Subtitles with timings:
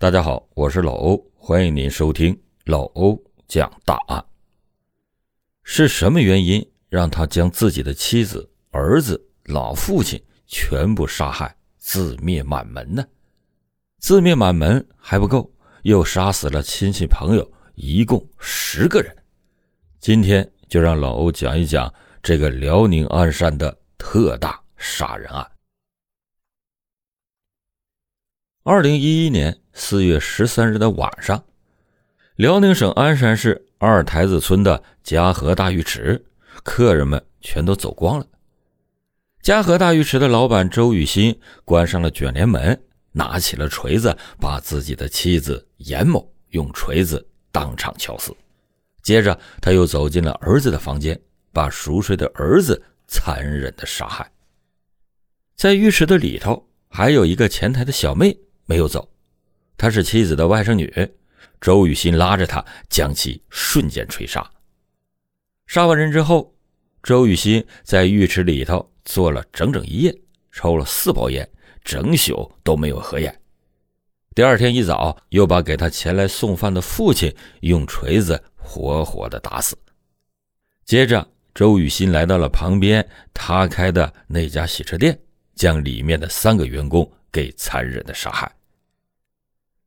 [0.00, 4.24] 大家好，我是老欧，欢迎您收听老欧讲大案。
[5.62, 13.04] 是什么原因让他将自己的妻子、儿子、老父亲全部杀害，自灭满门呢？
[13.98, 15.52] 自灭满门还不够，
[15.82, 19.14] 又杀死了亲戚朋友，一共十个人。
[19.98, 21.92] 今天就让老欧讲一讲
[22.22, 25.46] 这个辽宁鞍山的特大杀人案。
[28.62, 31.42] 二零一一年四月十三日的晚上，
[32.36, 36.26] 辽宁省鞍山市二台子村的嘉禾大浴池，
[36.62, 38.26] 客人们全都走光了。
[39.40, 42.78] 嘉禾大浴池的老板周雨欣关上了卷帘门，
[43.12, 48.36] 拿起了锤子，把自己的妻子严某用锤子当场敲死。
[49.02, 51.18] 接着，他又走进了儿子的房间，
[51.50, 54.30] 把熟睡的儿子残忍的杀害。
[55.56, 58.38] 在浴池的里头，还有一个前台的小妹。
[58.70, 59.10] 没有走，
[59.76, 61.10] 她是妻子的外甥女，
[61.60, 64.48] 周雨欣拉着她将其瞬间锤杀。
[65.66, 66.54] 杀完人之后，
[67.02, 70.16] 周雨欣在浴池里头坐了整整一夜，
[70.52, 71.50] 抽了四包烟，
[71.82, 73.36] 整宿都没有合眼。
[74.36, 79.76] 第二天一早，又把给他前来送饭的父亲用锤子活活的打死。
[80.84, 85.18] 接着，周雨欣来到了旁边他开的那家洗车店，
[85.56, 88.48] 将里面的三个员工给残忍的杀害。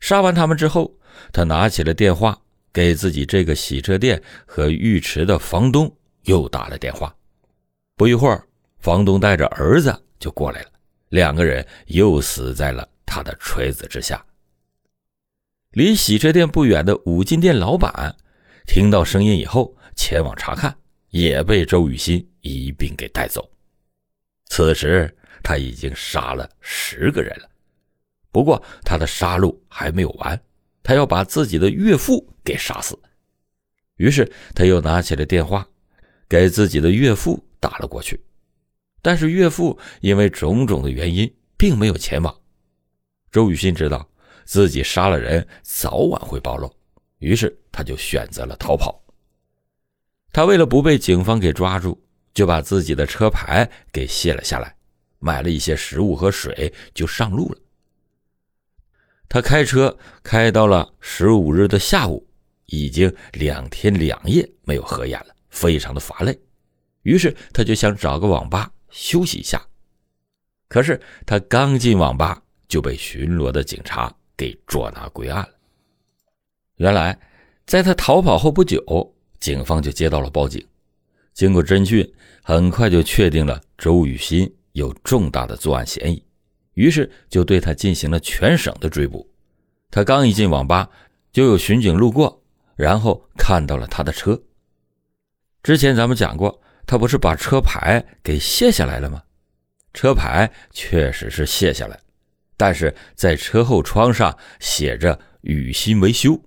[0.00, 0.92] 杀完他们之后，
[1.32, 2.40] 他拿起了电话，
[2.72, 7.14] 给自己这个洗车店和浴池的房东又打了电话。
[7.96, 8.42] 不一会儿，
[8.78, 10.70] 房东带着儿子就过来了，
[11.10, 14.24] 两个人又死在了他的锤子之下。
[15.72, 18.16] 离洗车店不远的五金店老板
[18.66, 20.74] 听到声音以后，前往查看，
[21.10, 23.48] 也被周雨欣一并给带走。
[24.46, 27.48] 此时他已经杀了十个人了。
[28.32, 30.40] 不过他的杀戮还没有完，
[30.82, 32.98] 他要把自己的岳父给杀死。
[33.96, 35.66] 于是他又拿起了电话，
[36.28, 38.22] 给自己的岳父打了过去。
[39.02, 42.34] 但是岳父因为种种的原因，并没有前往。
[43.30, 44.08] 周雨欣知道
[44.44, 46.72] 自己杀了人，早晚会暴露，
[47.18, 49.02] 于是他就选择了逃跑。
[50.32, 52.00] 他为了不被警方给抓住，
[52.32, 54.76] 就把自己的车牌给卸了下来，
[55.18, 57.58] 买了一些食物和水，就上路了。
[59.30, 62.26] 他开车开到了十五日的下午，
[62.66, 66.36] 已经两天两夜没有合眼了，非常的乏累。
[67.02, 69.64] 于是他就想找个网吧休息一下。
[70.66, 75.50] 可是他刚进网吧，就被巡逻的警察给捉拿归案了。
[76.78, 77.16] 原来，
[77.66, 80.66] 在他逃跑后不久，警方就接到了报警。
[81.34, 82.12] 经过侦讯，
[82.42, 86.20] 很快就确定了周雨欣有重大的作案嫌疑。
[86.74, 89.28] 于是就对他进行了全省的追捕。
[89.90, 90.88] 他刚一进网吧，
[91.32, 92.42] 就有巡警路过，
[92.76, 94.40] 然后看到了他的车。
[95.62, 99.22] 之前咱们讲过，他不是把车牌给卸下来了吗？
[99.92, 101.98] 车牌确实是卸下来，
[102.56, 106.40] 但是在车后窗上写着“雨欣维修”。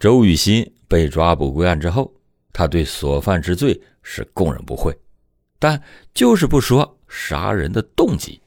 [0.00, 2.10] 周雨欣被抓捕归案之后，
[2.52, 4.98] 他对所犯之罪是供认不讳，
[5.58, 5.80] 但
[6.14, 8.40] 就是不说杀人的动机。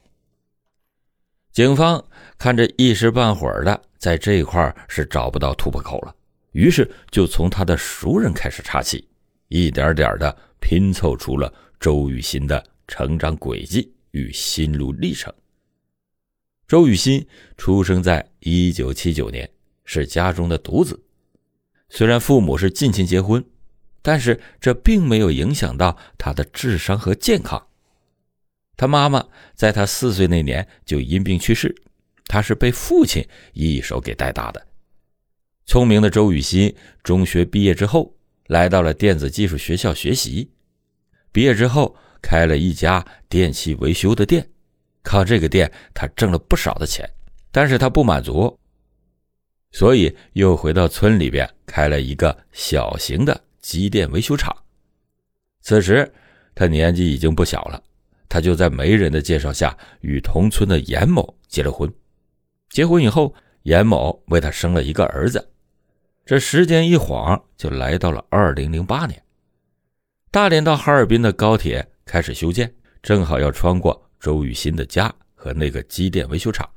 [1.54, 2.04] 警方
[2.36, 6.12] 看着一时半会儿的，在这一块是找不到突破口了，
[6.50, 9.06] 于是就从他的熟人开始查起，
[9.46, 15.32] 一点点的拼凑出了周雨欣的成长轨迹与心路历程。
[16.66, 17.24] 周雨欣
[17.56, 19.48] 出生在一九七九年，
[19.84, 21.00] 是家中的独子。
[21.88, 23.44] 虽然父母是近亲结婚，
[24.02, 27.64] 但是这并没有影响到他的智商和健康。
[28.76, 29.24] 他妈妈
[29.54, 31.74] 在他四岁那年就因病去世，
[32.26, 34.66] 他是被父亲一手给带大的。
[35.66, 38.14] 聪明的周雨欣中学毕业之后，
[38.48, 40.50] 来到了电子技术学校学习。
[41.32, 44.48] 毕业之后，开了一家电器维修的店，
[45.02, 47.08] 靠这个店他挣了不少的钱。
[47.50, 48.58] 但是他不满足，
[49.70, 54.54] 所以又回到村里边开了一个小型的机电维修厂。
[55.62, 56.12] 此时
[56.54, 57.82] 他年纪已经不小了。
[58.34, 61.88] 他就在媒人的介绍下与同村的严某结了婚。
[62.68, 63.32] 结婚以后，
[63.62, 65.52] 严某为他生了一个儿子。
[66.26, 69.22] 这时间一晃就来到了二零零八年，
[70.32, 76.68] 大连到哈尔滨的高铁开始修建，正好要穿过周雨欣的家和那个机电维修厂。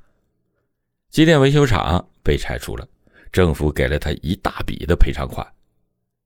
[1.09, 2.87] 机电维修厂被拆除了，
[3.31, 5.43] 政府给了他一大笔的赔偿款。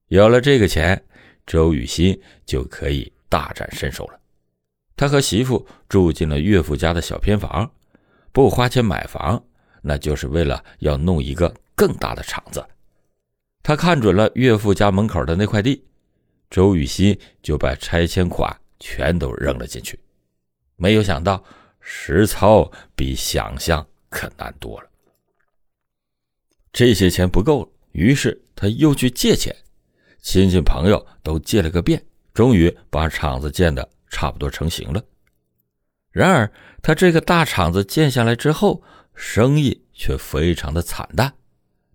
[0.07, 1.01] 有了这个钱，
[1.47, 4.19] 周雨欣就可以大展身手了。
[5.01, 7.67] 他和媳妇住进了岳父家的小偏房，
[8.31, 9.43] 不花钱买房，
[9.81, 12.63] 那就是为了要弄一个更大的厂子。
[13.63, 15.83] 他看准了岳父家门口的那块地，
[16.51, 19.99] 周雨欣就把拆迁款全都扔了进去。
[20.75, 21.43] 没有想到，
[21.79, 24.87] 实操比想象可难多了。
[26.71, 29.55] 这些钱不够了，于是他又去借钱，
[30.21, 32.05] 亲戚朋友都借了个遍，
[32.35, 35.03] 终于把厂子建的差不多成型了。
[36.11, 36.51] 然而，
[36.83, 38.83] 他这个大厂子建下来之后，
[39.15, 41.33] 生意却非常的惨淡，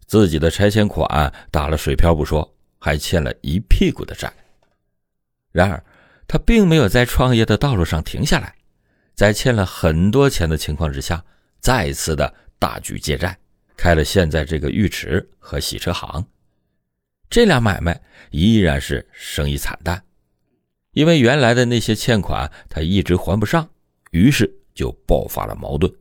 [0.07, 4.33] 自己的拆迁款打了水漂不说，还欠了一屁股的债。
[5.53, 5.85] 然而，
[6.27, 8.55] 他并没有在创业的道路上停下来，
[9.15, 11.23] 在欠了很多钱的情况之下，
[11.61, 13.39] 再次的大举借债，
[13.77, 16.27] 开了现在这个浴池和洗车行。
[17.29, 20.03] 这俩买卖依然是生意惨淡，
[20.97, 23.69] 因为原来的那些欠款他一直还不上。
[24.13, 25.93] 于是就爆发了矛盾。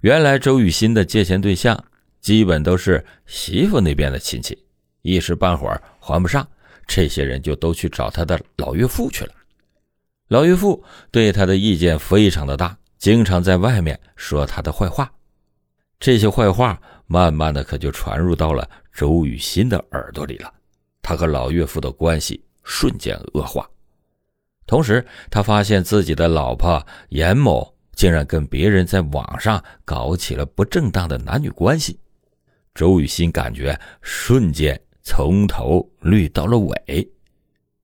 [0.00, 1.84] 原来周雨欣的借钱对象
[2.18, 4.56] 基本都是媳妇那边的亲戚，
[5.02, 6.48] 一时半会儿还不上，
[6.86, 9.34] 这些人就都去找他的老岳父去了。
[10.28, 15.12] 老岳父对他的意见非常的大，经常在外面说他的坏话。
[16.00, 20.50] 这些坏话慢慢的可就传入到了周雨欣的耳朵里了，
[21.02, 23.68] 他和老岳父的关系瞬间恶化。
[24.66, 31.98] 同时，他发现自己的老婆严某竟然跟别人在网上搞起了不正当的男女关系。
[32.74, 37.08] 周雨欣感觉瞬间从头绿到了尾。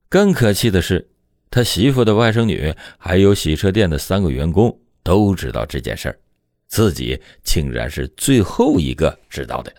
[0.09, 1.09] 更可气的是，
[1.51, 6.19] 他媳妇的外甥女还有洗车店的三个员工都知道这件事儿，
[6.67, 9.73] 自己竟然是最后一个知道的。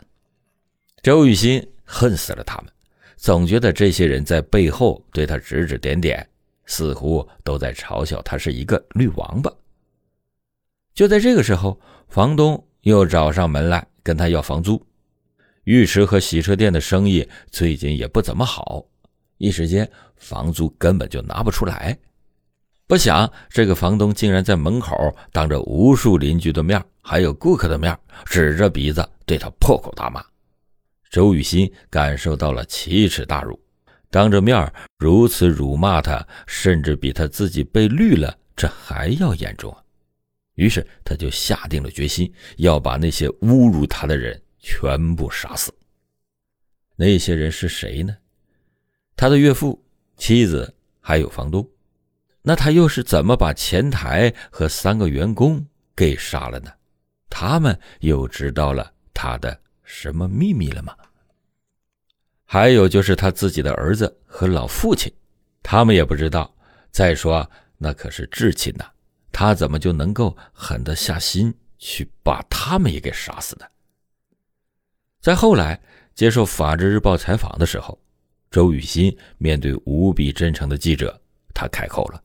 [1.02, 2.72] 周雨欣恨死了他们，
[3.18, 6.26] 总觉得这些人在背后对他指指点点。
[6.72, 9.52] 似乎都在嘲笑他是一个绿王八。
[10.94, 11.78] 就在这个时候，
[12.08, 14.82] 房东又找上门来跟他要房租。
[15.66, 18.86] 浴池和洗车店的生意最近也不怎么好，
[19.38, 21.98] 一时间房租根本就拿不出来。
[22.88, 24.96] 不想这个房东竟然在门口
[25.34, 30.24] 当着无数邻居的面，还有顾客的面，指着鼻子对他破口大骂。
[31.10, 33.60] 周雨欣感受到了奇耻大辱。
[34.12, 39.82] 当着面如此辱骂他，甚至比他自己被绿了这还要严重啊！
[40.56, 45.74] 于是他就下定了决心，要把那些侮辱他的人全部杀死。
[46.98, 48.16] 那些人是谁呢？
[49.16, 49.82] 他的岳父、
[50.18, 51.68] 妻子还有房东。
[52.44, 55.66] 那他又是怎么把前台和三个员工
[55.96, 56.72] 给杀了呢？
[57.30, 60.94] 他们又知道了他的什么秘密了吗？
[62.54, 65.10] 还有就是他自己的儿子和老父亲，
[65.64, 66.54] 他们也不知道。
[66.92, 68.84] 再说那可是至亲呐，
[69.32, 73.66] 他怎么就能够狠得下心去把他们也给杀死呢？
[75.22, 75.80] 在后来
[76.14, 77.98] 接受《法制日报》采访的时候，
[78.50, 81.18] 周雨欣面对无比真诚的记者，
[81.54, 82.22] 他开口了。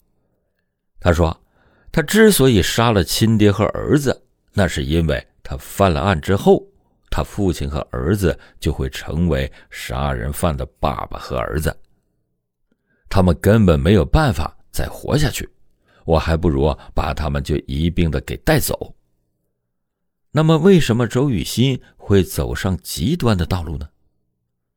[0.99, 1.40] 他说
[1.93, 6.67] ：“他之所以杀了亲爹和儿子，那是因为他犯了案之后。”
[7.10, 11.76] 他父亲和儿子就会成为杀人犯的爸爸和儿子，
[13.08, 15.48] 他们根本没有办法再活下去。
[16.04, 18.94] 我还不如把他们就一并的给带走。
[20.30, 23.88] 那么，为什么周雨欣会走上极端的道路呢？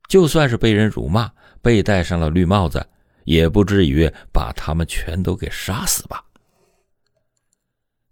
[0.07, 1.31] 就算是被人辱骂，
[1.61, 2.83] 被戴上了绿帽子，
[3.25, 6.23] 也不至于把他们全都给杀死吧？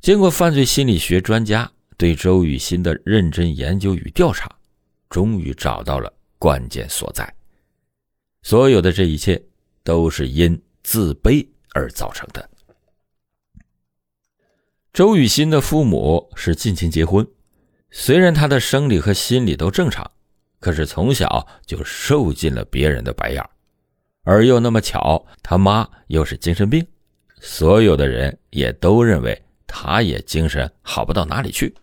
[0.01, 1.71] 经过犯罪心理学专家。
[1.97, 4.49] 对周雨欣的认真研究与调查，
[5.09, 7.33] 终于找到了关键所在。
[8.43, 9.41] 所有的这一切
[9.83, 12.49] 都是因自卑而造成的。
[14.93, 17.27] 周雨欣的父母是近亲结婚，
[17.91, 20.09] 虽然她的生理和心理都正常，
[20.59, 23.43] 可是从小就受尽了别人的白眼，
[24.23, 26.85] 而又那么巧，他妈又是精神病，
[27.39, 31.75] 所有的人也都认为他也精神好不到哪里去。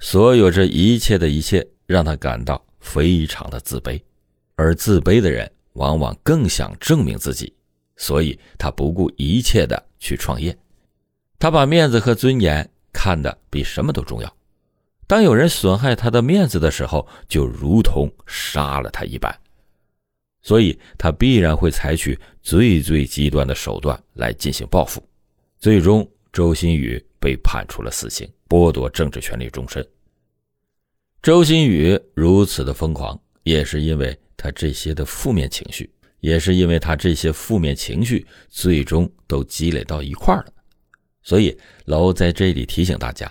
[0.00, 4.00] 所有这一切的一切，让他感到非常的自卑，
[4.54, 7.52] 而自卑的人往往更想证明自己，
[7.96, 10.56] 所以他不顾一切的去创业。
[11.38, 14.36] 他把面子和尊严看得比什么都重要。
[15.06, 19.34] 当有人损害他的面子的时候，就如同杀了他一般。
[20.42, 25.02] 所以他必然会采取最最极端的手段来进行报复。
[25.58, 28.28] 最终，周新宇被判处了死刑。
[28.48, 29.86] 剥夺政治权利终身。
[31.20, 40.52] 周新宇如此的疯狂，也是因为他这些的负面情绪，也是因为他这些负面情绪最终都积累到一块儿了。
[41.22, 41.54] 所以，
[41.84, 43.30] 老欧在这里提醒大家：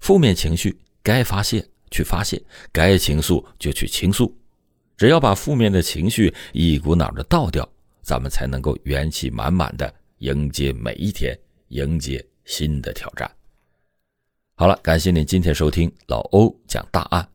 [0.00, 2.38] 负面情绪该发泄去发泄，
[2.70, 4.36] 该倾诉就去倾诉。
[4.98, 7.66] 只要把负面的情绪一股脑的倒掉，
[8.02, 13.30] 咱们才能够元气满满的迎接每一天，迎接新的挑战。
[14.56, 17.26] 好了，感谢您今天收听老欧讲大案。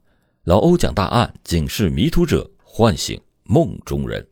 [0.43, 4.27] 老欧讲大案，警示迷途者，唤醒梦中人。